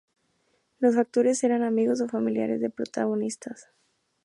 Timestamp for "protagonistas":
2.75-3.69